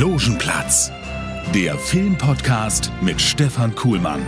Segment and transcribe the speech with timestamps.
[0.00, 0.90] Logenplatz,
[1.54, 4.22] der Filmpodcast mit Stefan Kuhlmann.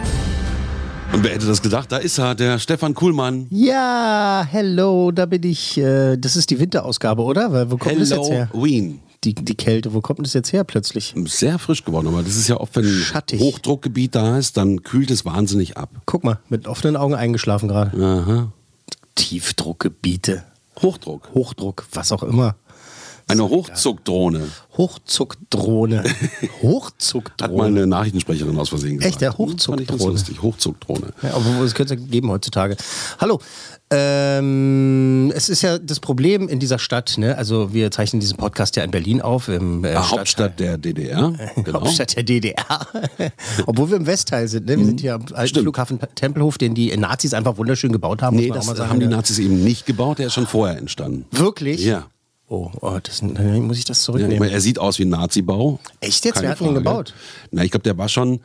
[1.14, 1.90] Und wer hätte das gedacht?
[1.90, 3.46] Da ist er, der Stefan Kuhlmann.
[3.48, 5.78] Ja, hello, da bin ich.
[5.78, 7.54] Äh, Das ist die Winterausgabe, oder?
[7.54, 8.50] Weil Wo kommt das jetzt her?
[8.52, 9.00] Halloween.
[9.24, 11.14] Die, die Kälte, wo kommt das jetzt her plötzlich?
[11.24, 13.40] Sehr frisch geworden, aber das ist ja oft, wenn ein Schattig.
[13.40, 15.88] Hochdruckgebiet da ist, dann kühlt es wahnsinnig ab.
[16.04, 17.96] Guck mal, mit offenen Augen eingeschlafen gerade.
[17.96, 18.52] Aha.
[19.14, 20.45] Tiefdruckgebiete,
[20.82, 21.30] Hochdruck.
[21.32, 22.56] Hochdruck, was auch immer.
[23.32, 24.41] Eine Hochzuckdrohne.
[24.77, 25.98] Hochzuckdrohne.
[25.98, 27.65] Hat mal Hochzuckdrohne.
[27.66, 29.12] eine Nachrichtensprecherin aus Versehen gesagt.
[29.15, 30.12] Echt, der Hm, Fand ich Hochzuckdrohne.
[30.12, 30.43] lustig.
[30.43, 31.07] Hochzuckdrohne.
[31.23, 32.76] Ja, obwohl es könnte es geben heutzutage.
[33.20, 33.40] Hallo.
[33.95, 37.37] Ähm, es ist ja das Problem in dieser Stadt, ne?
[37.37, 41.32] Also wir zeichnen diesen Podcast ja in Berlin auf, im äh, Hauptstadt der DDR.
[41.62, 41.80] Genau.
[41.82, 42.87] Hauptstadt der DDR.
[43.66, 44.66] Obwohl wir im Westteil sind.
[44.66, 44.79] Ne?
[44.79, 45.46] Wir sind hier am alten Mhm.
[45.46, 45.64] Stimmt.
[45.64, 48.37] Flughafen Tempelhof, den die Nazis einfach wunderschön gebaut haben.
[48.37, 49.07] Nee, das haben die.
[49.07, 51.26] Nazis eben nicht gebaut, der ist schon vorher entstanden.
[51.30, 51.85] Wirklich?
[51.85, 52.07] Ja.
[52.52, 54.38] Oh, oh das, dann muss ich das ja zurücknehmen.
[54.38, 55.78] meine, er sieht aus wie ein Nazi-Bau.
[56.00, 56.34] Echt jetzt?
[56.34, 56.78] Keine Wer hat ihn Frage.
[56.80, 57.14] gebaut?
[57.50, 58.40] Na, ich glaube, der war schon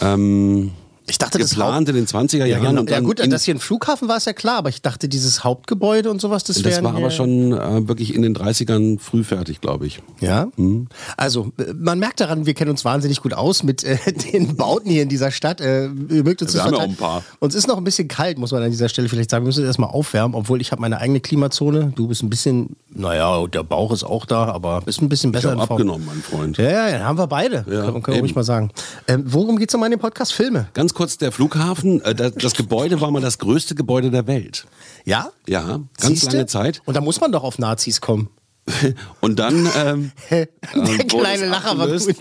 [0.00, 0.72] ähm,
[1.08, 2.62] ich dachte, das geplant in den 20er Ja, Jahren.
[2.66, 2.80] genau.
[2.82, 5.44] und ja gut, dass hier ein Flughafen war, ist ja klar, aber ich dachte, dieses
[5.44, 9.24] Hauptgebäude und sowas, das, Das wären war aber schon äh, wirklich in den 30ern früh
[9.24, 10.02] fertig, glaube ich.
[10.20, 10.48] Ja.
[10.56, 10.88] Mhm.
[11.16, 13.96] Also, äh, man merkt daran, wir kennen uns wahnsinnig gut aus mit äh,
[14.32, 15.60] den Bauten hier in dieser Stadt.
[15.60, 17.22] Äh, ihr mögt uns Wir das haben ja auch ein paar.
[17.40, 19.44] Uns ist noch ein bisschen kalt, muss man an dieser Stelle vielleicht sagen.
[19.44, 21.92] Wir müssen uns erstmal aufwärmen, obwohl ich habe meine eigene Klimazone.
[21.94, 25.34] Du bist ein bisschen, naja, der Bauch ist auch da, aber bist ein bisschen Ich
[25.34, 25.76] besser habe in Form.
[25.76, 26.56] abgenommen, mein Freund.
[26.58, 27.64] Ja, ja, ja, haben wir beide.
[27.70, 28.20] Ja, man eben.
[28.20, 28.70] ruhig mal sagen.
[29.08, 30.32] Ähm, worum geht es nochmal in dem Podcast?
[30.32, 30.68] Filme.
[30.74, 34.66] Ganz kurz, der Flughafen, äh, das, das Gebäude war mal das größte Gebäude der Welt.
[35.04, 35.30] Ja?
[35.46, 36.36] Ja, ganz Siehste?
[36.36, 36.82] lange Zeit.
[36.86, 38.30] Und da muss man doch auf Nazis kommen.
[39.20, 42.16] Und dann, ähm, Der wurde kleine Lacher war gut.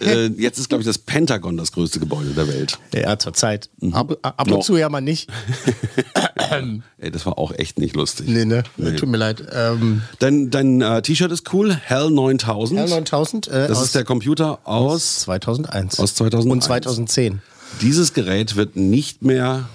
[0.00, 2.78] äh, jetzt ist, glaube ich, das Pentagon das größte Gebäude der Welt.
[2.92, 3.70] Ja, zur Zeit.
[3.92, 4.56] Ab, ab Noch.
[4.56, 5.30] und zu ja mal nicht.
[6.98, 8.28] Ey, das war auch echt nicht lustig.
[8.28, 8.64] Nee, ne?
[8.76, 8.96] Nee.
[8.96, 9.44] Tut mir leid.
[9.52, 12.80] Ähm, Dein, dein äh, T-Shirt ist cool, Hell 9000.
[12.80, 15.20] R 9000 äh, das ist der Computer aus.
[15.20, 16.00] 2001.
[16.00, 16.52] Aus 2001.
[16.52, 17.42] Und 2010.
[17.80, 19.68] Dieses Gerät wird nicht mehr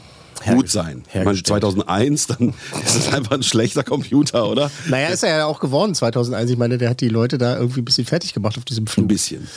[0.46, 1.04] gut sein.
[1.08, 1.62] Ich meine, hergestellt.
[1.64, 2.50] 2001, dann
[2.86, 4.70] ist es einfach ein schlechter Computer, oder?
[4.88, 6.52] Naja, ist er ja auch geworden 2001.
[6.52, 8.88] Ich meine, der hat die Leute da irgendwie ein bisschen fertig gemacht auf diesem Ein
[8.88, 9.08] Flug.
[9.08, 9.48] bisschen.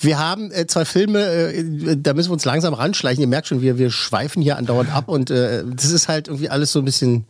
[0.00, 3.20] Wir haben äh, zwei Filme, äh, da müssen wir uns langsam ranschleichen.
[3.20, 6.48] Ihr merkt schon, wir, wir schweifen hier andauernd ab und äh, das ist halt irgendwie
[6.48, 7.24] alles so ein bisschen.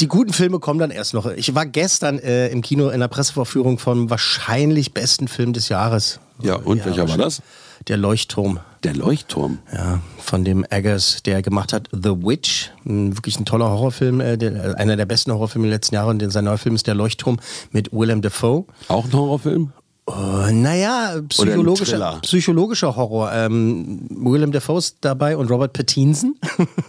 [0.00, 1.26] Die guten Filme kommen dann erst noch.
[1.26, 6.20] Ich war gestern äh, im Kino in der Pressevorführung vom wahrscheinlich besten Film des Jahres.
[6.42, 7.42] Ja, und welcher war das?
[7.86, 8.60] Der Leuchtturm.
[8.84, 9.58] Der Leuchtturm.
[9.72, 12.70] Ja, von dem Eggers, der gemacht hat The Witch.
[12.84, 16.10] Ein, wirklich ein toller Horrorfilm, äh, der, äh, einer der besten Horrorfilme der letzten Jahre.
[16.10, 17.38] Und sein neuer Film ist Der Leuchtturm
[17.72, 18.64] mit Willem Dafoe.
[18.88, 19.72] Auch ein Horrorfilm?
[20.08, 23.32] Äh, naja, psychologischer, psychologischer Horror.
[23.32, 26.36] Ähm, Willem Dafoe ist dabei und Robert Pattinson.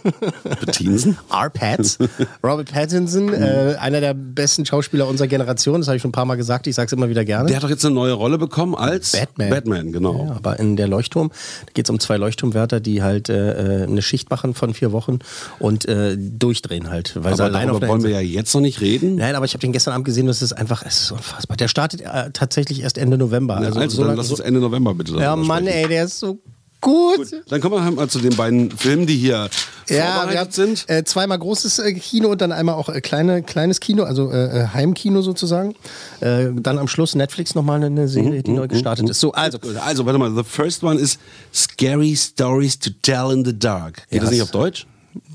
[0.44, 1.16] Pattinson?
[1.30, 1.98] R-Pats.
[2.42, 5.80] Robert Pattinson, äh, einer der besten Schauspieler unserer Generation.
[5.80, 6.66] Das habe ich schon ein paar Mal gesagt.
[6.66, 7.48] Ich sage es immer wieder gerne.
[7.48, 9.50] Der hat doch jetzt eine neue Rolle bekommen als Batman.
[9.50, 10.26] Batman, genau.
[10.26, 11.30] Ja, aber in der Leuchtturm
[11.66, 15.18] da geht es um zwei Leuchtturmwärter, die halt äh, eine Schicht machen von vier Wochen
[15.58, 17.12] und äh, durchdrehen halt.
[17.16, 19.16] Weil Aber darüber wollen wir ja jetzt noch nicht reden.
[19.16, 21.56] Nein, aber ich habe den gestern Abend gesehen, das ist einfach, es ist unfassbar.
[21.56, 23.56] Der startet äh, tatsächlich erst Ende November.
[23.56, 25.78] Also, Also, also so dann lang- lass so, uns Ende November bitte Ja, Mann, sprechen.
[25.78, 26.38] ey, der ist so
[26.80, 27.30] gut.
[27.48, 29.50] Dann kommen wir halt mal zu den beiden Filmen, die hier
[29.88, 30.84] Ja, vorbereitet wir haben sind.
[30.88, 34.62] Äh, zweimal großes äh, Kino und dann einmal auch äh, kleine, kleines Kino, also äh,
[34.62, 35.74] äh, Heimkino sozusagen.
[36.20, 39.20] Äh, dann am Schluss Netflix nochmal eine Serie, die neu gestartet ist.
[39.20, 41.18] So, also, Also, warte mal, the first one is
[41.52, 44.08] Scary Stories to Tell in the Dark.
[44.08, 44.86] Geht Ja, das nicht auf Deutsch?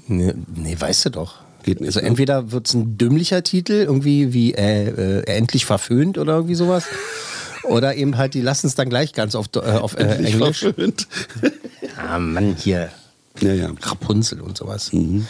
[0.07, 1.35] nee, nee weißt du doch.
[1.63, 2.07] Geht nicht, Also ne?
[2.07, 6.85] entweder wird es ein dümmlicher Titel, irgendwie wie endlich verföhnt oder irgendwie sowas.
[7.67, 10.65] Oder eben halt, die lassen es dann gleich ganz auf, äh, auf äh, Englisch.
[11.97, 12.89] Ah, Mann, hier.
[13.39, 13.69] Ja, ja.
[13.81, 14.91] Rapunzel und sowas.
[14.91, 15.25] Mhm.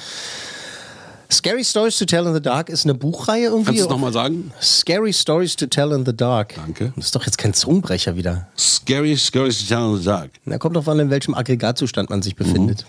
[1.32, 3.66] Scary Stories to Tell in the Dark ist eine Buchreihe irgendwie.
[3.66, 4.52] Kannst du es nochmal sagen?
[4.62, 6.56] Scary Stories to Tell in the Dark.
[6.56, 6.94] Danke.
[6.96, 8.48] Das ist doch jetzt kein Zungenbrecher wieder.
[8.58, 10.31] Scary Stories to Tell in the Dark.
[10.46, 12.86] Da kommt drauf an, in welchem Aggregatzustand man sich befindet.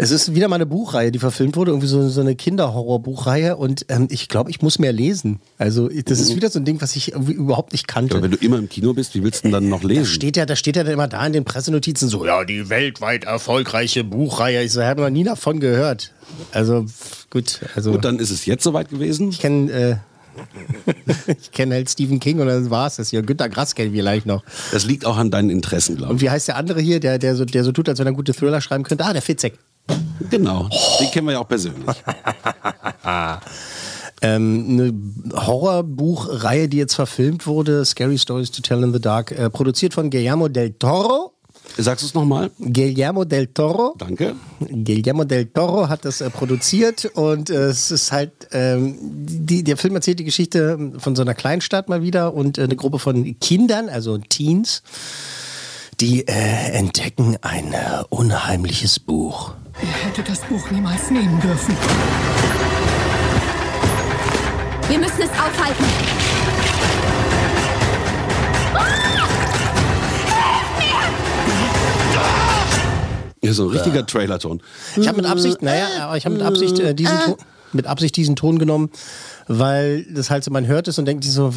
[0.00, 3.84] Es ist wieder mal eine Buchreihe, die verfilmt wurde, irgendwie so, so eine Kinderhorror-Buchreihe und
[3.88, 5.40] ähm, ich glaube, ich muss mehr lesen.
[5.58, 8.14] Also das ist wieder so ein Ding, was ich überhaupt nicht kannte.
[8.14, 10.06] Aber wenn du immer im Kino bist, wie willst du denn dann noch Da lesen?
[10.06, 13.24] steht ja, da steht ja dann immer da in den Pressenotizen so, ja, die weltweit
[13.24, 14.62] erfolgreiche Buchreihe.
[14.62, 16.12] Ich so, habe noch nie davon gehört.
[16.52, 16.86] Also
[17.30, 19.30] gut, also Und dann ist es jetzt soweit gewesen.
[19.30, 19.96] ich kenne äh,
[21.40, 23.22] ich kenne halt Stephen King und dann war es das hier.
[23.22, 24.44] Günter Grass kennen wir vielleicht noch.
[24.70, 27.34] Das liegt auch an deinen Interessen, glaube Und wie heißt der andere hier, der, der,
[27.34, 29.04] so, der so tut, als wenn er gute Thriller schreiben könnte?
[29.04, 29.58] Ah, der Fitzek.
[30.30, 30.68] Genau.
[31.00, 31.96] Den kennen wir ja auch persönlich.
[34.20, 39.48] Ähm, eine Horrorbuchreihe, die jetzt verfilmt wurde, Scary Stories to Tell in the Dark, äh,
[39.48, 41.34] produziert von Guillermo del Toro.
[41.76, 42.50] Sagst du es nochmal?
[42.58, 43.94] Guillermo del Toro.
[43.98, 44.34] Danke.
[44.58, 49.76] Guillermo del Toro hat das äh, produziert und äh, es ist halt, ähm, die, der
[49.76, 53.38] Film erzählt die Geschichte von so einer Kleinstadt mal wieder und äh, eine Gruppe von
[53.38, 54.82] Kindern, also Teens,
[56.00, 56.32] die äh,
[56.72, 59.52] entdecken ein äh, unheimliches Buch.
[59.80, 61.76] Ihr hättet das Buch niemals nehmen dürfen.
[64.88, 65.84] Wir müssen es aufhalten.
[73.40, 74.60] Ja, so ein richtiger Trailerton.
[74.96, 77.36] Ich habe mit Absicht, naja, aber ich habe mit Absicht äh, diesen Ton,
[77.72, 78.90] mit Absicht diesen Ton genommen,
[79.48, 81.52] weil das halt so, man hört es und denkt sich so,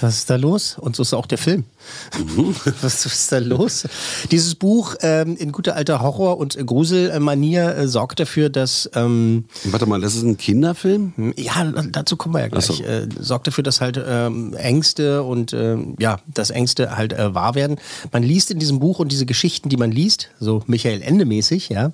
[0.00, 0.76] was ist da los?
[0.78, 1.64] Und so ist auch der Film.
[2.82, 3.86] was ist da los?
[4.30, 9.86] Dieses Buch ähm, in guter alter Horror- und Gruselmanier äh, sorgt dafür, dass ähm, Warte
[9.86, 11.34] mal, das ist ein Kinderfilm?
[11.36, 12.64] ja, dazu kommen wir ja gleich.
[12.64, 12.82] So.
[12.82, 17.54] Äh, sorgt dafür, dass halt ähm, Ängste und ähm, ja, dass Ängste halt äh, wahr
[17.54, 17.78] werden.
[18.12, 21.68] Man liest in diesem Buch und diese Geschichten, die man liest, so Michael Ende mäßig,
[21.68, 21.92] ja,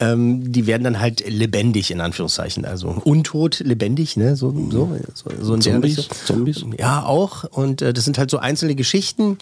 [0.00, 5.30] ähm, die werden dann halt lebendig in Anführungszeichen, also untot lebendig, ne, so so so,
[5.40, 6.08] so in der Zombies?
[6.26, 6.64] Zombies?
[6.78, 7.44] Ja, auch.
[7.44, 9.38] Und äh, das sind halt so einzelne Geschichten,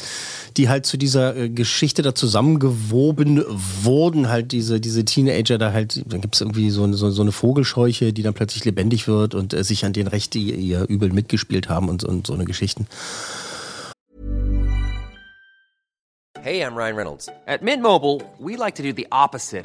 [0.57, 3.45] die halt zu dieser äh, Geschichte da zusammengewoben
[3.83, 4.29] wurden.
[4.29, 7.33] Halt diese, diese Teenager da halt, dann gibt es irgendwie so, eine- so, so eine
[7.33, 11.13] Vogelscheuche, die dann plötzlich lebendig wird und äh, sich an den Recht ihr, ihr Übel
[11.13, 12.87] mitgespielt haben und, so- und so eine Geschichten.
[16.41, 17.29] Hey, I'm Ryan Reynolds.
[17.47, 19.65] At Mint Mobile, we like to do the opposite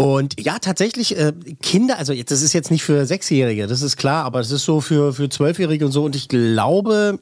[0.00, 1.32] Und ja, tatsächlich, äh,
[1.62, 4.64] Kinder, also jetzt, das ist jetzt nicht für Sechsjährige, das ist klar, aber es ist
[4.64, 6.04] so für, für Zwölfjährige und so.
[6.04, 7.18] Und ich glaube,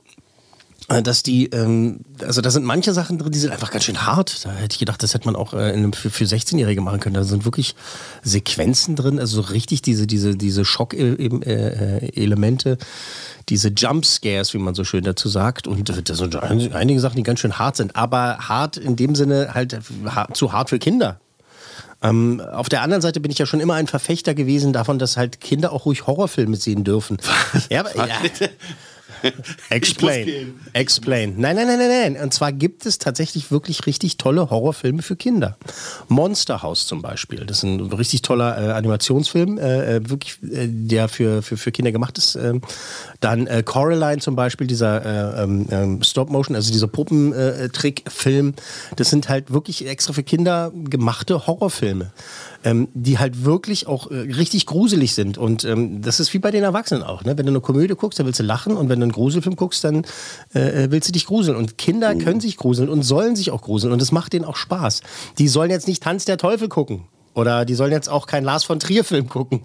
[0.88, 4.06] äh, dass die, ähm, also da sind manche Sachen drin, die sind einfach ganz schön
[4.06, 4.44] hart.
[4.44, 7.14] Da hätte ich gedacht, das hätte man auch äh, in für, für 16-Jährige machen können.
[7.14, 7.74] Da sind wirklich
[8.22, 12.78] Sequenzen drin, also so richtig diese, diese, diese Schock-Elemente,
[13.48, 15.66] diese Jump-Scares, wie man so schön dazu sagt.
[15.66, 18.94] Und äh, da sind ein- einige Sachen, die ganz schön hart sind, aber hart in
[18.94, 21.18] dem Sinne halt äh, ha- zu hart für Kinder.
[22.02, 25.16] Ähm, auf der anderen Seite bin ich ja schon immer ein Verfechter gewesen davon, dass
[25.16, 27.18] halt Kinder auch ruhig Horrorfilme sehen dürfen.
[27.70, 28.06] Ja, aber, ja.
[29.70, 30.54] Explain.
[30.72, 31.34] Explain.
[31.38, 32.22] Nein, nein, nein, nein, nein.
[32.22, 35.56] Und zwar gibt es tatsächlich wirklich richtig tolle Horrorfilme für Kinder.
[36.08, 37.44] Monster House zum Beispiel.
[37.46, 41.72] Das ist ein richtig toller äh, Animationsfilm, äh, äh, wirklich, äh, der für, für, für
[41.72, 42.36] Kinder gemacht ist.
[42.36, 42.62] Ähm,
[43.20, 48.54] dann äh, Coraline zum Beispiel, dieser äh, ähm, ähm, Stop-Motion, also dieser Puppentrick-Film.
[48.96, 52.12] Das sind halt wirklich extra für Kinder gemachte Horrorfilme.
[52.64, 55.38] Ähm, die halt wirklich auch richtig gruselig sind.
[55.38, 57.22] Und ähm, das ist wie bei den Erwachsenen auch.
[57.22, 57.38] Ne?
[57.38, 59.84] Wenn du eine Komödie guckst, dann willst du lachen und wenn du einen Gruselfilm guckst,
[59.84, 60.04] dann
[60.52, 61.56] äh, willst du dich gruseln.
[61.56, 64.56] Und Kinder können sich gruseln und sollen sich auch gruseln und es macht denen auch
[64.56, 65.00] Spaß.
[65.38, 68.64] Die sollen jetzt nicht Tanz der Teufel gucken oder die sollen jetzt auch keinen Lars
[68.64, 69.64] von Trier Film gucken.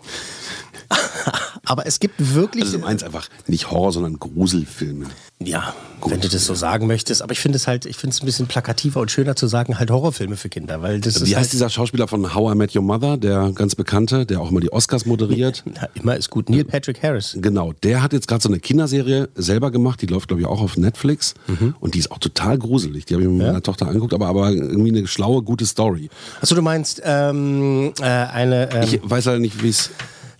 [1.65, 5.05] Aber es gibt wirklich Also du meinst einfach nicht Horror, sondern Gruselfilme.
[5.39, 5.73] ja,
[6.05, 7.21] wenn du das so sagen möchtest.
[7.21, 9.79] Aber ich finde es halt, ich finde es ein bisschen plakativer und schöner zu sagen,
[9.79, 12.75] halt Horrorfilme für Kinder, weil das Wie heißt halt, dieser Schauspieler von How I Met
[12.75, 15.63] Your Mother, der ganz bekannte, der auch immer die Oscars moderiert?
[15.73, 16.49] Na, immer ist gut.
[16.49, 17.37] Neil Patrick Harris.
[17.39, 20.59] Genau, der hat jetzt gerade so eine Kinderserie selber gemacht, die läuft, glaube ich, auch
[20.59, 21.33] auf Netflix.
[21.47, 21.75] Mhm.
[21.79, 23.05] Und die ist auch total gruselig.
[23.05, 26.09] Die habe ich mit meiner Tochter angeguckt, aber, aber irgendwie eine schlaue, gute Story.
[26.41, 28.69] Achso, du meinst ähm, äh, eine.
[28.73, 29.89] Ähm, Ich weiß leider nicht, wie es.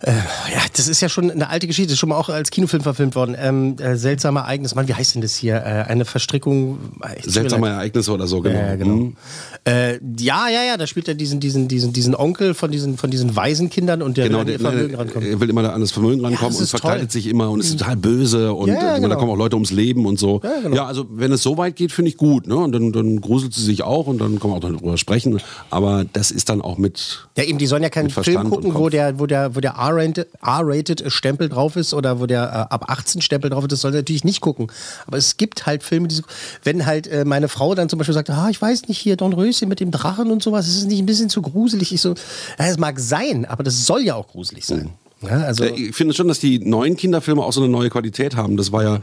[0.06, 3.14] Ja, das ist ja schon eine alte Geschichte, ist schon mal auch als Kinofilm verfilmt
[3.14, 3.36] worden.
[3.38, 4.74] Ähm, äh, seltsame Ereignis.
[4.74, 5.56] Mann, wie heißt denn das hier?
[5.56, 6.78] Äh, eine Verstrickung.
[7.02, 7.68] äh, Seltsame.
[7.68, 8.58] Ereignisse oder so, genau.
[8.58, 8.94] Ja, genau.
[8.96, 9.16] Mhm.
[9.64, 13.10] Äh, ja, ja, ja, da spielt er diesen, diesen, diesen, diesen Onkel von diesen, von
[13.10, 15.28] diesen Waisenkindern und der Genau, will der, an ihr Vermögen der, rankommen.
[15.30, 17.10] er will immer da an das Vermögen rankommen das und verkleidet toll.
[17.10, 19.18] sich immer und ist total böse und Ja, ja, äh, meine, da genau.
[19.20, 20.40] kommen auch Leute ums Leben und so.
[20.44, 20.84] Ja, genau.
[20.84, 22.46] also wenn es so weit geht, finde ich gut.
[22.46, 22.56] Ne?
[22.56, 25.40] Und dann, dann gruselt sie sich auch und dann kann man auch darüber sprechen.
[25.70, 27.26] Aber das ist dann auch mit.
[27.36, 30.28] Ja, eben, die sollen ja keinen Film gucken, wo der, wo der, wo der R-rated
[30.42, 33.72] R-rated Stempel drauf ist oder wo der äh, ab 18 Stempel drauf ist.
[33.72, 34.68] Das soll er natürlich nicht gucken.
[35.06, 36.22] Aber es gibt halt Filme, die so,
[36.62, 39.32] wenn halt äh, meine Frau dann zum Beispiel sagt, ah, ich weiß nicht, hier Don
[39.32, 41.92] Röschen mit dem Drachen und sowas, ist es nicht ein bisschen zu gruselig?
[41.92, 42.14] Ich so,
[42.58, 44.90] es mag sein, aber das soll ja auch gruselig sein.
[45.22, 48.56] Ja, also, Ich finde schon, dass die neuen Kinderfilme auch so eine neue Qualität haben.
[48.56, 49.00] Das war ja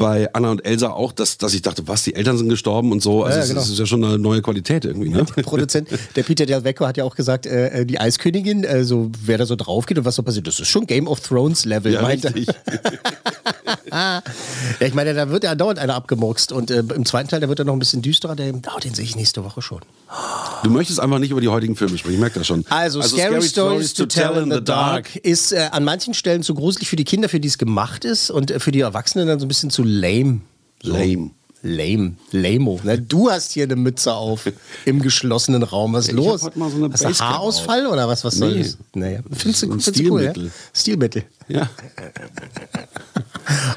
[0.00, 3.02] bei Anna und Elsa auch, dass, dass ich dachte, was, die Eltern sind gestorben und
[3.02, 3.22] so.
[3.22, 3.60] Also Ja, es genau.
[3.60, 5.10] ist ja schon eine neue Qualität irgendwie.
[5.10, 5.26] Ne?
[5.36, 9.10] Der Produzent, der Peter Del Vecchio hat ja auch gesagt, äh, die Eiskönigin, äh, so,
[9.22, 11.66] wer da so drauf geht und was so passiert, das ist schon Game of Thrones
[11.66, 11.92] Level.
[11.92, 12.46] Ja, meint richtig.
[13.90, 14.22] ja,
[14.80, 17.58] ich meine, da wird ja dauernd einer abgemurkst und äh, im zweiten Teil, der wird
[17.58, 19.80] dann noch ein bisschen düsterer, der, oh, den sehe ich nächste Woche schon.
[20.62, 22.64] Du möchtest einfach nicht über die heutigen Filme sprechen, ich merke das schon.
[22.68, 26.88] Also, Scary, Stories to Tell in the Dark ist äh, an manchen Stellen zu gruselig
[26.88, 29.46] für die Kinder, für die es gemacht ist und äh, für die Erwachsenen dann so
[29.46, 30.40] ein bisschen zu lame.
[30.82, 31.30] Lame.
[31.62, 32.14] Lame.
[32.32, 32.80] Lameo.
[32.82, 33.00] Ne?
[33.00, 34.50] Du hast hier eine Mütze auf
[34.86, 35.92] im geschlossenen Raum.
[35.92, 36.42] Was ist los?
[36.42, 38.24] hab so eine hast du Haarausfall oder was?
[38.24, 38.62] Was soll Nee.
[38.62, 38.78] das?
[38.94, 40.32] Naja, findest du, findest du cool, ja?
[40.72, 41.24] Stilmittel.
[41.48, 41.68] Ja.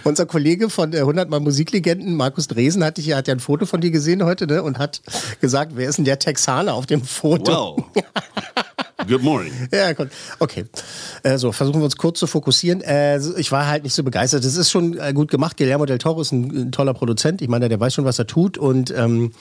[0.04, 3.66] Unser Kollege von äh, 100 Mal Musiklegenden, Markus Dresen, hat, dich, hat ja ein Foto
[3.66, 4.64] von dir gesehen heute ne?
[4.64, 5.02] und hat
[5.42, 7.86] gesagt, wer ist denn der Texaner auf dem Foto?
[7.94, 8.04] Well.
[9.08, 9.52] Good morning.
[9.72, 10.10] Ja, gut.
[10.40, 10.66] Okay.
[11.24, 12.82] Äh, so, versuchen wir uns kurz zu fokussieren.
[12.82, 14.46] Äh, ich war halt nicht so begeistert.
[14.46, 15.58] Das ist schon äh, gut gemacht.
[15.58, 17.42] Guillermo del Toro ist ein, ein toller Produzent.
[17.42, 18.58] Ich meine, der weiß schon, was er tut.
[18.58, 19.32] Und ähm,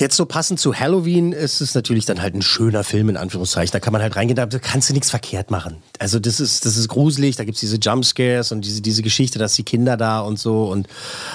[0.00, 3.72] jetzt so passend zu Halloween ist es natürlich dann halt ein schöner Film, in Anführungszeichen.
[3.72, 5.76] Da kann man halt reingehen, da kannst du nichts verkehrt machen.
[5.98, 9.54] Also das ist, das ist gruselig, da gibt's diese Jumpscares und diese, diese Geschichte, dass
[9.54, 10.64] die Kinder da und so.
[10.64, 10.88] Und,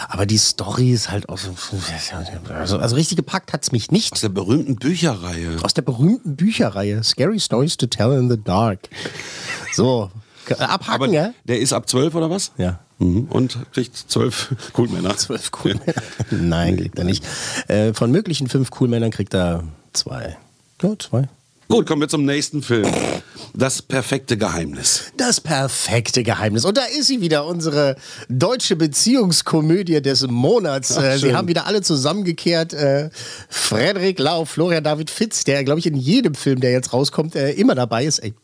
[0.10, 1.55] aber die Story ist halt auch so.
[2.50, 5.57] Also, also richtig gepackt hat's mich nicht Aus der berühmten Bücherreihe.
[5.62, 8.79] aus der berühmten Bücherreihe Scary Stories to Tell in the Dark.
[9.74, 10.10] So,
[10.57, 11.34] abhaken, Aber ja?
[11.43, 12.51] der ist ab 12 oder was?
[12.57, 12.79] Ja.
[12.99, 13.23] Mhm.
[13.29, 15.15] Und kriegt 12 Coolmänner.
[15.17, 15.93] Zwölf Coolmänner.
[16.31, 17.23] Nein, kriegt er nicht.
[17.67, 20.37] Äh, von möglichen fünf Coolmännern kriegt er zwei.
[20.81, 21.27] Ja, zwei.
[21.67, 22.87] Gut, kommen wir zum nächsten Film.
[23.55, 25.05] Das perfekte Geheimnis.
[25.17, 26.63] Das perfekte Geheimnis.
[26.63, 27.95] Und da ist sie wieder, unsere
[28.29, 30.95] deutsche Beziehungskomödie des Monats.
[30.95, 32.73] Ach, Äh, Sie haben wieder alle zusammengekehrt.
[32.73, 33.09] Äh,
[33.49, 37.51] Frederik Lau, Florian David Fitz, der, glaube ich, in jedem Film, der jetzt rauskommt, äh,
[37.53, 38.19] immer dabei ist.
[38.19, 38.35] Ey,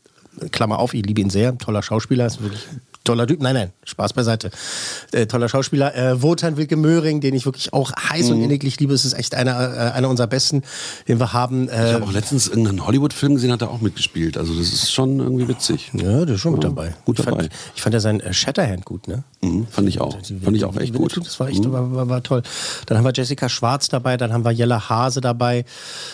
[0.52, 1.56] Klammer auf, ich liebe ihn sehr.
[1.60, 2.64] Toller Schauspieler, ist wirklich
[3.04, 3.42] toller Typ.
[3.42, 4.52] Nein, nein, Spaß beiseite.
[5.12, 5.96] Äh, toller Schauspieler.
[5.96, 8.36] Äh, Wotan Wilke Möhring, den ich wirklich auch heiß Mhm.
[8.36, 8.94] und inniglich liebe.
[8.94, 10.62] Es ist echt einer, äh, einer unserer besten,
[11.08, 11.66] den wir haben.
[11.66, 14.38] Ich Äh, habe auch letztens irgendeinen Hollywood-Film gesehen, hat er auch mitgespielt.
[14.38, 15.92] Also das ist schon irgendwie witzig.
[15.94, 16.94] ja, der ist schon mit dabei.
[17.06, 17.42] gut ich dabei.
[17.42, 19.24] Fand, ich fand ja sein äh, Shatterhand gut, ne?
[19.42, 20.18] Mhm, fand ich auch.
[20.44, 21.18] Fand ich auch echt gut.
[21.18, 21.24] Mhm.
[21.24, 22.44] Das war echt war, war, war toll.
[22.86, 25.66] Dann haben wir Jessica Schwarz dabei, dann haben wir Jella Hase dabei,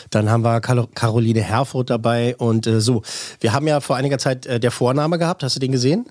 [0.10, 3.02] dann haben wir Karo- Caroline Herfurth dabei und äh, so.
[3.42, 6.06] Wir haben ja vor einiger Zeit äh, der Vorname gehabt, hast du den gesehen?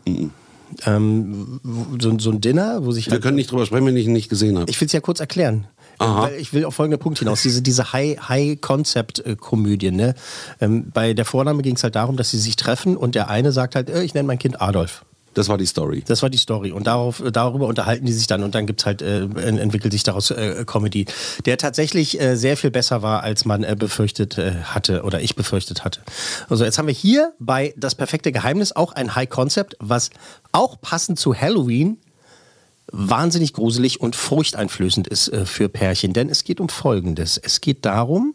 [0.85, 1.61] Ähm,
[2.01, 3.11] so, so ein Dinner, wo sich.
[3.11, 4.71] Wir können nicht drüber sprechen, wenn ich ihn nicht gesehen habe.
[4.71, 5.67] ich will es ja kurz erklären.
[5.99, 6.25] Aha.
[6.25, 7.43] Weil ich will auf folgenden Punkt hinaus.
[7.43, 9.97] Diese, diese High-Concept-Komödien.
[9.97, 10.15] Ne?
[10.61, 13.53] Ähm, bei der Vorname ging es halt darum, dass sie sich treffen und der eine
[13.53, 15.05] sagt halt, äh, ich nenne mein Kind Adolf.
[15.37, 16.03] Das war die Story.
[16.07, 16.73] Das war die Story.
[16.73, 20.03] Und darauf, darüber unterhalten die sich dann und dann gibt's halt, äh, en- entwickelt sich
[20.03, 21.05] daraus äh, Comedy.
[21.45, 25.37] Der tatsächlich äh, sehr viel besser war, als man äh, befürchtet äh, hatte oder ich
[25.37, 26.01] befürchtet hatte.
[26.49, 30.09] Also jetzt haben wir hier bei Das perfekte Geheimnis auch ein High Concept, was
[30.53, 31.99] auch passend zu Halloween
[32.91, 36.15] wahnsinnig gruselig und furchteinflößend ist äh, für Pärchen.
[36.15, 37.37] Denn es geht um Folgendes.
[37.37, 38.35] Es geht darum,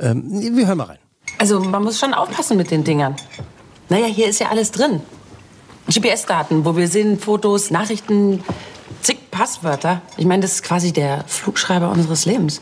[0.00, 0.98] ähm, wir hören mal rein.
[1.38, 3.16] Also man muss schon aufpassen mit den Dingern.
[3.88, 5.00] Naja, hier ist ja alles drin.
[5.90, 8.42] GPS-Daten, wo wir sind, Fotos, Nachrichten,
[9.02, 10.02] zig Passwörter.
[10.16, 12.60] Ich meine, das ist quasi der Flugschreiber unseres Lebens.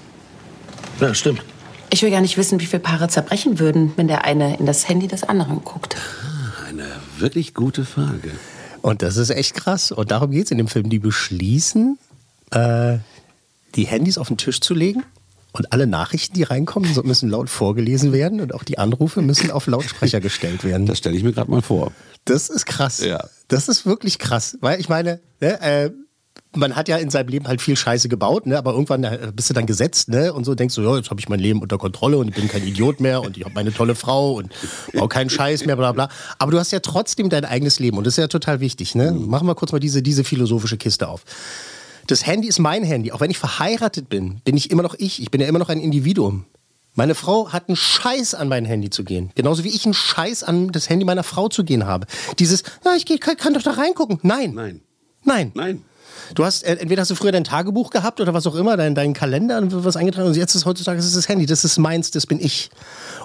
[1.00, 1.42] Ja, stimmt.
[1.90, 4.88] Ich will gar nicht wissen, wie viele Paare zerbrechen würden, wenn der eine in das
[4.88, 5.96] Handy des anderen guckt.
[6.68, 6.86] Eine
[7.18, 8.32] wirklich gute Frage.
[8.82, 9.90] Und das ist echt krass.
[9.92, 10.90] Und darum geht es in dem Film.
[10.90, 11.98] Die beschließen,
[12.50, 12.98] äh,
[13.74, 15.02] die Handys auf den Tisch zu legen.
[15.58, 18.40] Und alle Nachrichten, die reinkommen, müssen laut vorgelesen werden.
[18.40, 20.86] Und auch die Anrufe müssen auf Lautsprecher gestellt werden.
[20.86, 21.92] Das stelle ich mir gerade mal vor.
[22.24, 23.00] Das ist krass.
[23.00, 23.24] Ja.
[23.48, 24.56] Das ist wirklich krass.
[24.60, 25.90] Weil ich meine, ne, äh,
[26.54, 28.56] man hat ja in seinem Leben halt viel Scheiße gebaut, ne?
[28.56, 30.32] aber irgendwann äh, bist du dann gesetzt ne?
[30.32, 32.48] und so denkst du, ja, jetzt habe ich mein Leben unter Kontrolle und ich bin
[32.48, 34.52] kein Idiot mehr und ich habe meine tolle Frau und
[34.94, 36.08] baue keinen Scheiß mehr, bla bla.
[36.38, 38.94] Aber du hast ja trotzdem dein eigenes Leben und das ist ja total wichtig.
[38.94, 39.12] Ne?
[39.12, 41.24] Machen wir kurz mal diese, diese philosophische Kiste auf.
[42.08, 43.12] Das Handy ist mein Handy.
[43.12, 45.20] Auch wenn ich verheiratet bin, bin ich immer noch ich.
[45.20, 46.46] Ich bin ja immer noch ein Individuum.
[46.94, 49.30] Meine Frau hat einen Scheiß an mein Handy zu gehen.
[49.34, 52.06] Genauso wie ich einen Scheiß an das Handy meiner Frau zu gehen habe.
[52.38, 54.18] Dieses, ja, ich geh, kann, kann doch da reingucken.
[54.22, 54.54] Nein.
[54.54, 54.80] Nein.
[55.22, 55.52] Nein.
[55.54, 55.84] Nein.
[56.34, 58.94] Du hast, äh, entweder hast du früher dein Tagebuch gehabt oder was auch immer, dein,
[58.94, 61.78] dein Kalender und was eingetragen und jetzt ist heutzutage das ist das Handy, das ist
[61.78, 62.70] meins, das bin ich.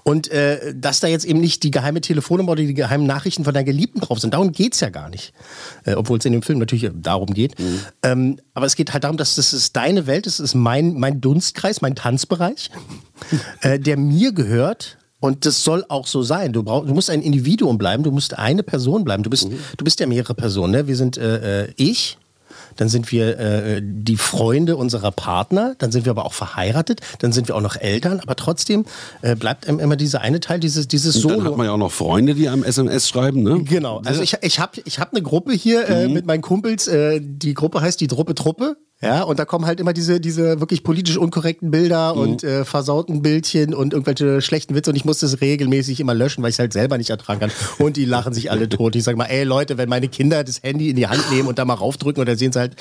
[0.03, 3.53] Und äh, dass da jetzt eben nicht die geheime Telefonnummer oder die geheimen Nachrichten von
[3.53, 5.33] deiner Geliebten drauf sind, darum geht's ja gar nicht.
[5.85, 7.55] Äh, Obwohl es in dem Film natürlich darum geht.
[8.01, 11.21] Ähm, aber es geht halt darum, dass das ist deine Welt, das ist mein, mein
[11.21, 12.69] Dunstkreis, mein Tanzbereich,
[13.61, 14.97] äh, der mir gehört.
[15.19, 16.51] Und das soll auch so sein.
[16.51, 19.23] Du, brauch, du musst ein Individuum bleiben, du musst eine Person bleiben.
[19.23, 20.73] Du bist, du bist ja mehrere Personen.
[20.73, 20.87] Ne?
[20.87, 22.17] Wir sind äh, äh, ich,
[22.75, 27.31] dann sind wir äh, die Freunde unserer Partner, dann sind wir aber auch verheiratet, dann
[27.31, 28.85] sind wir auch noch Eltern, aber trotzdem
[29.21, 31.35] äh, bleibt einem immer dieser eine Teil, dieses, dieses Und Solo.
[31.35, 33.63] dann hat man ja auch noch Freunde, die einem SMS schreiben, ne?
[33.63, 37.19] Genau, also ich, ich habe ich hab eine Gruppe hier äh, mit meinen Kumpels, äh,
[37.21, 38.77] die Gruppe heißt die Truppe Truppe.
[39.01, 43.21] Ja, und da kommen halt immer diese, diese wirklich politisch unkorrekten Bilder und äh, versauten
[43.21, 46.59] Bildchen und irgendwelche schlechten Witze und ich muss das regelmäßig immer löschen, weil ich es
[46.59, 47.51] halt selber nicht ertragen kann.
[47.79, 48.95] Und die lachen sich alle tot.
[48.95, 51.59] Ich sage mal, ey Leute, wenn meine Kinder das Handy in die Hand nehmen und
[51.59, 52.77] da mal raufdrücken und dann sehen sie halt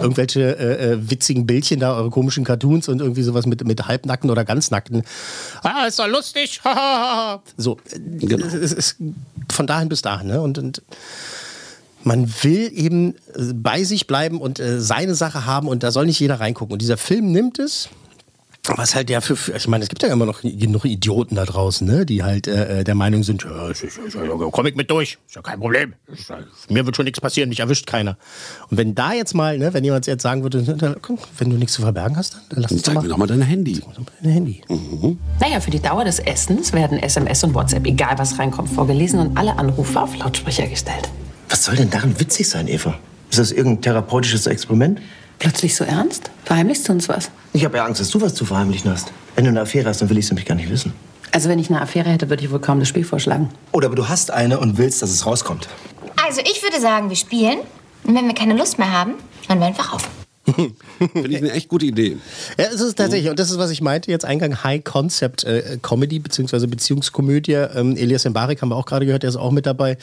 [0.00, 4.30] irgendwelche äh, äh, witzigen Bildchen da, eure komischen Cartoons und irgendwie sowas mit, mit halbnackten
[4.30, 5.02] oder ganz nackten.
[5.62, 6.62] Ah, ist doch lustig.
[7.58, 8.96] so, äh, es ist
[9.52, 10.28] von dahin bis dahin.
[10.28, 10.40] Ne?
[10.40, 10.80] Und, und
[12.06, 16.06] man will eben äh, bei sich bleiben und äh, seine Sache haben und da soll
[16.06, 16.72] nicht jeder reingucken.
[16.72, 17.88] Und dieser Film nimmt es.
[18.68, 21.86] Was halt der für, ich meine, es gibt ja immer noch genug Idioten da draußen,
[21.86, 24.16] ne, die halt äh, äh, der Meinung sind, ja, ich, ich, ich,
[24.50, 25.94] komm ich mit durch, ist ja kein Problem,
[26.28, 28.16] ja- mir wird schon nichts passieren, mich erwischt keiner.
[28.68, 31.74] Und wenn da jetzt mal, ne, wenn jemand jetzt sagen würde, komm, wenn du nichts
[31.74, 33.80] zu verbergen hast, dann, dann lass uns doch Zeig mal mir doch mal dein Handy.
[34.20, 34.62] dein Handy.
[35.38, 39.36] Naja, für die Dauer des Essens werden SMS und WhatsApp, egal was reinkommt, vorgelesen und
[39.36, 41.08] alle Anrufe auf Lautsprecher gestellt.
[41.48, 42.98] Was soll denn daran witzig sein, Eva?
[43.30, 45.00] Ist das irgendein therapeutisches Experiment?
[45.38, 46.30] Plötzlich so ernst?
[46.44, 47.30] Verheimlichst du uns was?
[47.52, 49.12] Ich habe ja Angst, dass du was zu verheimlichen hast.
[49.34, 50.92] Wenn du eine Affäre hast, dann will ich es nämlich gar nicht wissen.
[51.32, 53.50] Also wenn ich eine Affäre hätte, würde ich wohl kaum das Spiel vorschlagen.
[53.72, 55.68] Oder aber du hast eine und willst, dass es rauskommt.
[56.26, 57.58] Also ich würde sagen, wir spielen.
[58.04, 59.14] Und wenn wir keine Lust mehr haben,
[59.48, 60.08] dann wir einfach auf.
[61.12, 62.18] Finde ich eine echt gute Idee.
[62.56, 65.78] Ja, es ist tatsächlich, und das ist, was ich meinte, jetzt Eingang High Concept äh,
[65.82, 67.52] Comedy beziehungsweise Beziehungskomödie.
[67.52, 69.98] Ähm, Elias Mbarek haben wir auch gerade gehört, der ist auch mit dabei.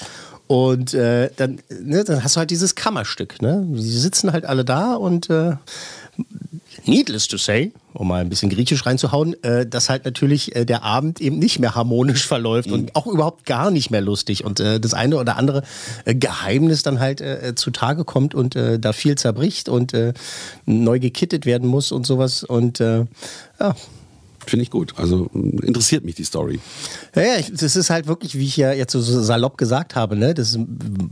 [0.54, 3.42] Und äh, dann, ne, dann hast du halt dieses Kammerstück.
[3.42, 3.66] Ne?
[3.70, 5.56] Die sitzen halt alle da und äh,
[6.86, 10.84] needless to say, um mal ein bisschen griechisch reinzuhauen, äh, dass halt natürlich äh, der
[10.84, 14.80] Abend eben nicht mehr harmonisch verläuft und auch überhaupt gar nicht mehr lustig und äh,
[14.80, 15.64] das eine oder andere
[16.06, 20.14] äh, Geheimnis dann halt äh, zutage kommt und äh, da viel zerbricht und äh,
[20.68, 23.06] neu gekittet werden muss und sowas und äh,
[23.60, 23.76] ja,
[24.46, 24.94] Finde ich gut.
[24.98, 26.60] Also mh, interessiert mich die Story.
[27.16, 30.16] ja, ja, ich, das ist halt wirklich, wie ich ja jetzt so salopp gesagt habe,
[30.16, 30.34] ne?
[30.34, 30.58] Das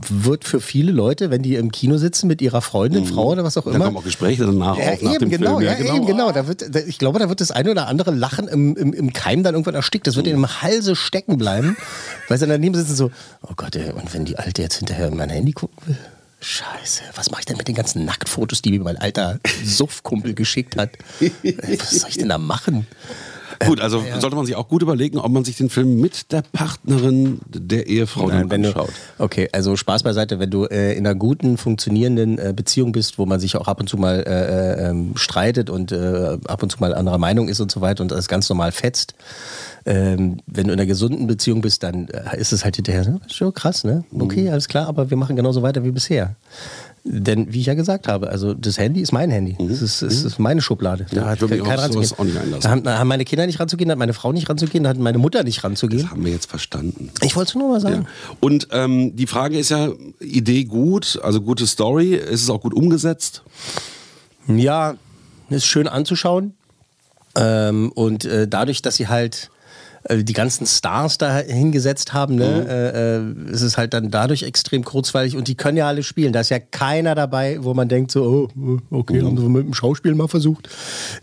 [0.08, 3.56] wird für viele Leute, wenn die im Kino sitzen mit ihrer Freundin, Frau oder was
[3.56, 3.86] auch Da immer.
[3.86, 5.68] kommen auch Gespräche danach Ja, auf nach eben, dem genau, Film.
[5.70, 6.30] ja, eben, genau.
[6.32, 9.12] Da wird, da, ich glaube, da wird das eine oder andere Lachen im, im, im
[9.12, 10.06] Keim dann irgendwann erstickt.
[10.06, 11.76] Das wird ihnen im Halse stecken bleiben.
[12.28, 13.10] Weil sie daneben sitzen so,
[13.42, 15.96] oh Gott, ey, und wenn die Alte jetzt hinterher in mein Handy gucken will?
[16.42, 20.76] Scheiße, was mache ich denn mit den ganzen Nacktfotos, die mir mein alter Suffkumpel geschickt
[20.76, 20.90] hat?
[21.20, 22.88] Was soll ich denn da machen?
[23.66, 26.42] Gut, also sollte man sich auch gut überlegen, ob man sich den Film mit der
[26.42, 28.90] Partnerin der Ehefrau Nein, dann wenn du, anschaut.
[29.18, 33.26] okay, also Spaß beiseite, wenn du äh, in einer guten, funktionierenden äh, Beziehung bist, wo
[33.26, 36.70] man sich auch ab und zu mal äh, äh, ähm, streitet und äh, ab und
[36.70, 39.14] zu mal anderer Meinung ist und so weiter und das ganz normal fetzt.
[39.84, 43.20] Ähm, wenn du in einer gesunden Beziehung bist, dann äh, ist es halt hinterher ne?
[43.28, 44.04] schon krass, ne?
[44.16, 46.36] Okay, alles klar, aber wir machen genauso weiter wie bisher.
[47.04, 49.56] Denn, wie ich ja gesagt habe, also das Handy ist mein Handy.
[49.58, 51.06] Das ist, das ist meine Schublade.
[51.10, 52.12] Da Ja, hat sowas ranzugehen.
[52.16, 52.60] auch nicht einlassen.
[52.62, 54.90] Da haben, da haben meine Kinder nicht ranzugehen, da hat meine Frau nicht ranzugehen, da
[54.90, 56.08] hat meine Mutter nicht ranzugehen.
[56.10, 57.10] Haben wir jetzt verstanden.
[57.22, 58.06] Ich wollte es nur mal sagen.
[58.38, 59.88] Und ähm, die Frage ist ja,
[60.20, 63.42] Idee gut, also gute Story, ist es auch gut umgesetzt?
[64.46, 64.94] Ja,
[65.50, 66.54] ist schön anzuschauen.
[67.34, 69.50] Ähm, und äh, dadurch, dass sie halt
[70.04, 74.42] äh, die ganzen Stars da hingesetzt haben, ne, äh, äh, ist es halt dann dadurch
[74.42, 76.32] extrem kurzweilig und die können ja alle spielen.
[76.32, 79.74] Da ist ja keiner dabei, wo man denkt so, oh, okay, haben sie mit dem
[79.74, 80.68] Schauspiel mal versucht.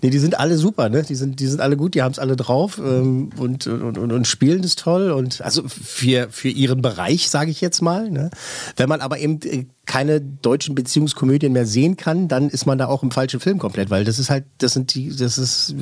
[0.01, 1.03] Nee, die sind alle super, ne?
[1.03, 4.11] Die sind, die sind alle gut, die haben es alle drauf ähm, und, und, und,
[4.11, 8.09] und spielen das toll und also für, für ihren Bereich, sage ich jetzt mal.
[8.09, 8.29] Ne?
[8.77, 12.85] Wenn man aber eben äh, keine deutschen Beziehungskomödien mehr sehen kann, dann ist man da
[12.85, 15.73] auch im falschen Film komplett, weil das ist halt, das sind die, das ist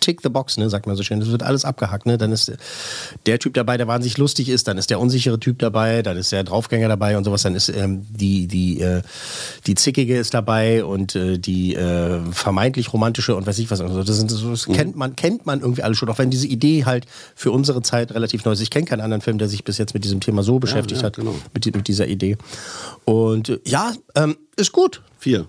[0.00, 1.20] tick the box, ne, sagt man so schön.
[1.20, 2.18] Das wird alles abgehackt, ne?
[2.18, 2.52] Dann ist
[3.26, 6.32] der Typ dabei, der wahnsinnig lustig ist, dann ist der unsichere Typ dabei, dann ist
[6.32, 9.02] der Draufgänger dabei und sowas, dann ist ähm, die, die, äh,
[9.68, 13.80] die Zickige ist dabei und äh, die äh, vermeintlich romantische und weiß ich was.
[13.80, 16.86] Also das, sind, das kennt man, kennt man irgendwie alle schon, auch wenn diese Idee
[16.86, 18.60] halt für unsere Zeit relativ neu ist.
[18.62, 21.06] Ich kenne keinen anderen Film, der sich bis jetzt mit diesem Thema so beschäftigt ja,
[21.06, 21.36] hat, genau.
[21.54, 22.36] mit, die- mit dieser Idee.
[23.04, 25.02] Und äh, ja, ähm, ist gut.
[25.18, 25.46] Vier.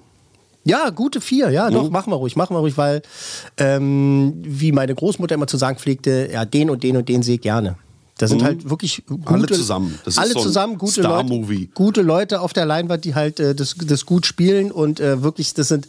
[0.67, 1.73] Ja, gute vier, ja, Mhm.
[1.73, 3.03] doch, machen wir ruhig, machen wir ruhig, weil,
[3.58, 7.36] ähm, wie meine Großmutter immer zu sagen pflegte, ja, den und den und den sehe
[7.36, 7.77] ich gerne.
[8.17, 8.45] Das sind Mhm.
[8.45, 9.99] halt wirklich gute, Alle zusammen.
[10.05, 13.75] Das alle so zusammen gute Leute, gute Leute auf der Leinwand, die halt äh, das,
[13.77, 15.88] das gut spielen und äh, wirklich, das sind,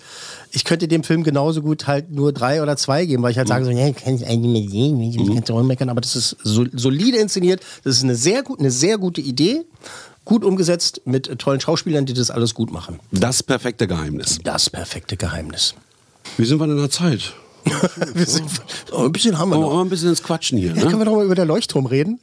[0.50, 3.46] ich könnte dem Film genauso gut halt nur drei oder zwei geben, weil ich halt
[3.46, 6.36] sage so, ja, kann ich eigentlich nicht sehen, ich kann es rummeckern, aber das ist
[6.42, 9.64] so, solide inszeniert, das ist eine sehr, gut, eine sehr gute Idee,
[10.26, 13.00] gut umgesetzt mit äh, tollen Schauspielern, die das alles gut machen.
[13.12, 14.38] Das perfekte Geheimnis.
[14.44, 15.74] Das perfekte Geheimnis.
[16.36, 17.32] Wie sind wir in der Zeit?
[18.14, 18.44] Wir sind,
[18.92, 19.72] oh, ein bisschen haben wir Oh, noch.
[19.74, 20.68] mal ein bisschen ins Quatschen hier.
[20.74, 21.04] Ja, können wir Ne?
[21.06, 22.20] doch mal über der Leuchtturm reden?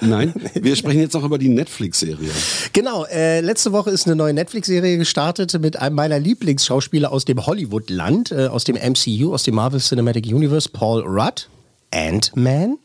[0.00, 2.30] Nein, wir sprechen jetzt noch über die Netflix-Serie.
[2.72, 7.44] Genau, äh, letzte Woche ist eine neue Netflix-Serie gestartet mit einem meiner Lieblingsschauspieler aus dem
[7.46, 11.48] Hollywood-Land, äh, aus dem MCU, aus dem Marvel Cinematic Universe, Paul Rudd,
[11.92, 12.78] Ant-Man.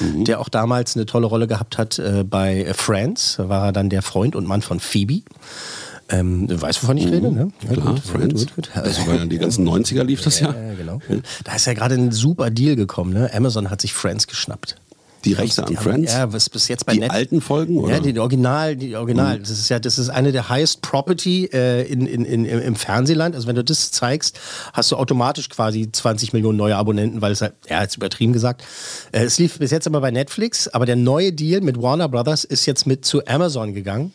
[0.00, 0.24] Mhm.
[0.24, 3.90] Der auch damals eine tolle Rolle gehabt hat äh, bei Friends, Da war er dann
[3.90, 5.22] der Freund und Mann von Phoebe.
[6.10, 7.50] Ähm, du weißt, wovon ich rede, ne?
[7.62, 7.72] Ja, Mhm.
[7.74, 8.40] Klar, gut, Friends.
[8.46, 8.70] gut, gut.
[8.74, 10.48] Das war ja die ganzen 90er lief das ja.
[10.54, 11.00] Ja, genau.
[11.44, 13.12] Da ist ja gerade ein super Deal gekommen.
[13.14, 13.30] Ne?
[13.32, 14.76] Amazon hat sich Friends geschnappt.
[15.24, 16.12] Die Rechte an Die Friends?
[16.12, 17.94] Ja, was bis jetzt bei Die Net- alten Folgen, oder?
[17.94, 19.38] Ja, die Original, die Original.
[19.38, 22.76] Das ist ja, das ist eine der highest Property äh, in, in, in, im im
[22.76, 23.34] Fernsehland.
[23.34, 24.38] Also wenn du das zeigst,
[24.72, 28.62] hast du automatisch quasi 20 Millionen neue Abonnenten, weil es halt, ja, jetzt übertrieben gesagt.
[29.12, 32.44] Äh, es lief bis jetzt immer bei Netflix, aber der neue Deal mit Warner Brothers
[32.44, 34.12] ist jetzt mit zu Amazon gegangen.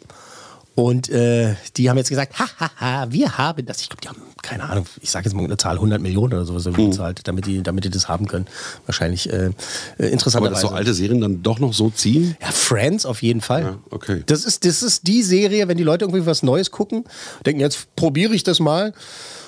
[0.75, 3.81] Und äh, die haben jetzt gesagt, hahaha, wir haben das.
[3.81, 6.45] Ich glaube, die haben, keine Ahnung, ich sage jetzt mal eine Zahl, 100 Millionen oder
[6.45, 6.89] sowas Mhm.
[6.89, 8.45] bezahlt, damit die, damit die das haben können.
[8.85, 9.51] Wahrscheinlich äh, äh,
[9.97, 10.53] Aber interessanterweise.
[10.53, 12.35] dass so alte Serien dann doch noch so ziehen?
[12.41, 13.61] Ja, Friends auf jeden Fall.
[13.63, 14.23] Ja, okay.
[14.25, 17.03] Das ist, das ist die Serie, wenn die Leute irgendwie was Neues gucken,
[17.45, 18.93] denken, jetzt probiere ich das mal.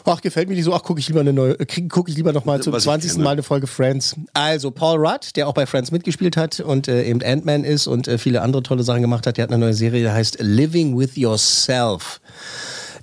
[0.04, 1.56] Ach, gefällt mir nicht so, ach, gucke ich lieber eine neue,
[1.88, 3.12] gucke ich lieber noch mal zum Was ich 20.
[3.12, 3.23] kenne.
[3.23, 4.15] Mal eine Folge Friends.
[4.34, 8.08] Also, Paul Rudd, der auch bei Friends mitgespielt hat und äh, eben Ant-Man ist und
[8.08, 10.97] äh, viele andere tolle Sachen gemacht hat, der hat eine neue Serie, die heißt Living
[10.97, 12.19] with Yourself.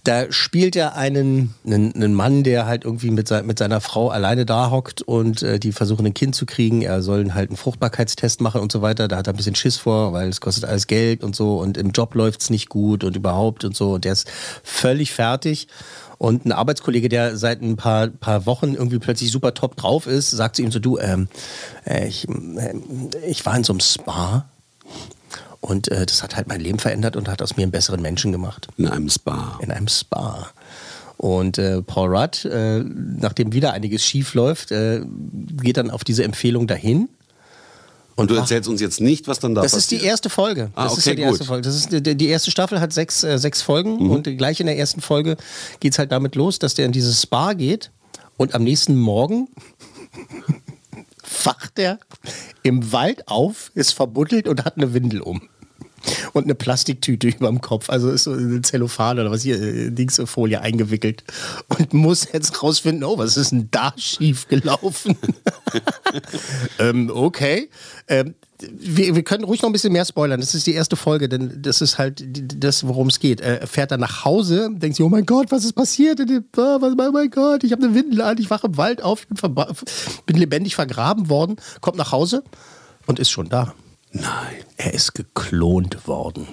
[0.09, 4.09] Da spielt er einen, einen, einen Mann, der halt irgendwie mit, sei, mit seiner Frau
[4.09, 6.81] alleine da hockt und äh, die versuchen ein Kind zu kriegen.
[6.81, 9.07] Er soll halt einen Fruchtbarkeitstest machen und so weiter.
[9.07, 11.77] Da hat er ein bisschen Schiss vor, weil es kostet alles Geld und so und
[11.77, 13.93] im Job läuft's nicht gut und überhaupt und so.
[13.93, 14.31] Und der ist
[14.65, 15.69] völlig fertig.
[16.17, 20.31] Und ein Arbeitskollege, der seit ein paar, paar Wochen irgendwie plötzlich super top drauf ist,
[20.31, 21.29] sagt zu ihm so, du, ähm,
[21.85, 22.75] äh, ich, äh,
[23.29, 24.49] ich war in so einem Spa
[25.61, 28.33] und äh, das hat halt mein Leben verändert und hat aus mir einen besseren Menschen
[28.33, 29.59] gemacht In einem Spa.
[29.61, 30.49] in einem Spa.
[31.17, 35.03] Und äh, Paul Rudd, äh, nachdem wieder einiges schief läuft, äh,
[35.61, 37.09] geht dann auf diese Empfehlung dahin.
[38.15, 39.93] Und du erzählst uns jetzt nicht, was dann da Das passiert.
[40.01, 40.71] ist die erste Folge.
[40.75, 41.47] Ah, Das ist okay, ja die erste gut.
[41.49, 41.63] Folge.
[41.63, 44.11] Das ist die, die erste Staffel hat sechs, äh, sechs Folgen Mhm.
[44.11, 45.37] und gleich in der ersten Folge
[45.81, 47.91] geht es halt damit los, dass der in dieses Spa geht
[48.37, 49.49] und am nächsten Morgen
[51.45, 51.99] wacht er
[52.63, 55.49] im Wald auf, ist verbuddelt und hat eine Windel um.
[56.33, 59.91] Und eine Plastiktüte über dem Kopf, also ist so eine Zellophan oder was hier, äh,
[59.91, 61.25] Dings, Folie eingewickelt.
[61.69, 65.17] Und muss jetzt rausfinden, oh, was ist denn da schief gelaufen?
[66.79, 67.69] ähm, okay.
[68.07, 70.41] Ähm, wir, wir können ruhig noch ein bisschen mehr spoilern.
[70.41, 72.23] Das ist die erste Folge, denn das ist halt
[72.63, 73.41] das, worum es geht.
[73.41, 76.19] Er fährt dann nach Hause, denkt sich, oh mein Gott, was ist passiert?
[76.19, 76.29] was-
[76.99, 79.55] Oh mein Gott, ich habe eine Windel an, ich wache im Wald auf, ich bin,
[80.27, 82.43] bin lebendig vergraben worden, kommt nach Hause
[83.07, 83.75] und ist schon da.
[84.13, 84.25] Nein.
[84.77, 86.49] Er ist geklont worden.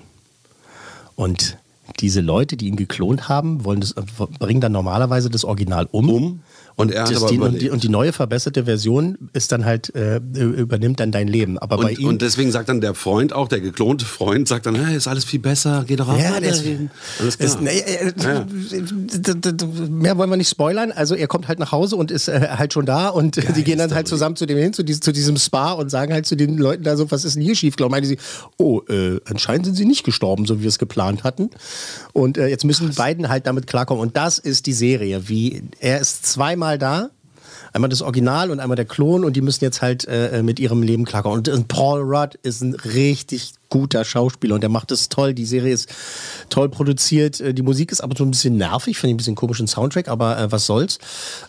[1.15, 1.57] Und
[1.99, 3.93] diese Leute, die ihn geklont haben, wollen das,
[4.39, 6.09] bringen dann normalerweise das Original um.
[6.09, 6.39] Um.
[6.77, 9.63] Und er hat das, aber die, und, die, und die neue verbesserte Version ist dann
[9.63, 11.57] halt, äh, übernimmt dann dein Leben.
[11.57, 12.07] Aber bei Und, ihm.
[12.09, 15.23] und deswegen sagt dann der Freund auch, der geklonte Freund, sagt dann, hey, ist alles
[15.23, 16.89] viel besser, geh doch auch ja, das, hin.
[17.21, 17.47] Alles klar.
[17.49, 18.45] ist, nee, äh, Ja.
[18.45, 20.91] d- mehr wollen wir nicht spoilern.
[20.91, 23.77] Also er kommt halt nach Hause und ist äh, halt schon da und die gehen
[23.77, 26.35] dann halt zusammen zu dem hin, zu, diesem- zu diesem Spa und sagen halt zu
[26.35, 27.75] den Leuten da so, was ist denn hier schief?
[27.89, 28.17] Meinen sie,
[28.57, 31.51] oh, äh, anscheinend sind sie nicht gestorben, so wie wir es geplant hatten.
[32.13, 34.01] Und äh, jetzt müssen die beiden halt damit klarkommen.
[34.01, 35.27] Und das ist die Serie.
[35.27, 37.09] Wie er ist zweimal da.
[37.73, 40.81] Einmal das Original und einmal der Klon und die müssen jetzt halt äh, mit ihrem
[40.81, 41.39] Leben klarkommen.
[41.39, 45.33] Und, und Paul Rudd ist ein richtig guter Schauspieler und der macht es toll.
[45.33, 45.89] Die Serie ist
[46.49, 47.39] toll produziert.
[47.41, 50.07] Äh, Die Musik ist aber so ein bisschen nervig, finde ich ein bisschen komischen Soundtrack,
[50.07, 50.99] aber äh, was soll's.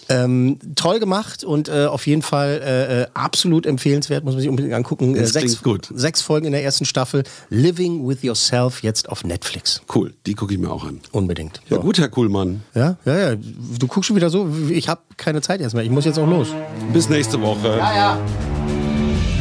[0.08, 4.48] Ähm, toll gemacht und äh, auf jeden Fall äh, äh, absolut empfehlenswert, muss man sich
[4.48, 5.14] unbedingt angucken.
[5.16, 5.88] Äh, Das sechs, klingt gut.
[5.98, 7.24] sechs Folgen in der ersten Staffel.
[7.50, 9.82] Living with Yourself jetzt auf Netflix.
[9.94, 11.00] Cool, die gucke ich mir auch an.
[11.12, 11.60] Unbedingt.
[11.68, 12.62] Ja, gut, Herr Kuhlmann.
[12.74, 13.36] Ja, ja, ja.
[13.78, 14.48] Du guckst schon wieder so.
[14.70, 15.84] Ich habe keine Zeit erstmal.
[15.84, 16.48] Ich muss jetzt auch los.
[16.92, 17.80] Bis nächste Woche.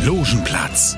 [0.03, 0.97] Logenplatz,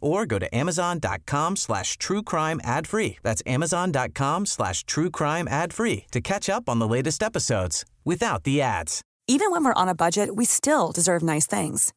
[0.00, 3.18] or go to amazon.com slash true crime ad free.
[3.22, 8.44] That's amazon.com slash true crime ad free to catch up on the latest episodes without
[8.44, 9.02] the ads.
[9.26, 11.92] Even when we're on a budget, we still deserve nice things.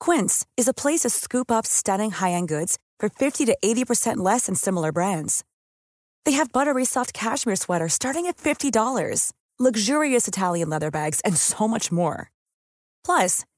[0.00, 4.46] Quince is a place to scoop up stunning high-end goods for 50 to 80% less
[4.46, 5.44] than similar brands.
[6.24, 11.68] They have buttery soft cashmere sweaters starting at $50, luxurious Italian leather bags, and so
[11.68, 12.30] much more.
[13.04, 13.44] Plus,